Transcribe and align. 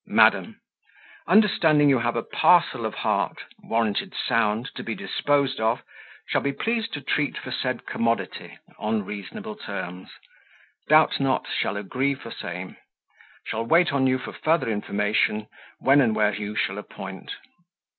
"Madam, 0.07 0.59
Understanding 1.27 1.87
you 1.87 1.99
have 1.99 2.15
a 2.15 2.23
parcel 2.23 2.87
of 2.87 2.95
heart, 2.95 3.43
warranted 3.61 4.15
sound, 4.15 4.71
to 4.73 4.81
be 4.81 4.95
disposed 4.95 5.59
of, 5.59 5.83
shall 6.27 6.41
be 6.41 6.51
pleased 6.51 6.91
to 6.93 7.01
treat 7.01 7.37
for 7.37 7.51
said 7.51 7.85
commodity, 7.85 8.57
on 8.79 9.05
reasonable 9.05 9.55
terms; 9.55 10.09
doubt 10.89 11.19
not, 11.19 11.45
shall 11.55 11.77
agree 11.77 12.15
for 12.15 12.31
same; 12.31 12.77
shall 13.45 13.63
wait 13.63 13.93
on 13.93 14.07
you 14.07 14.17
for 14.17 14.33
further 14.33 14.71
information, 14.71 15.45
when 15.77 16.01
and 16.01 16.15
where 16.15 16.33
you 16.33 16.55
shall 16.55 16.79
appoint. 16.79 17.33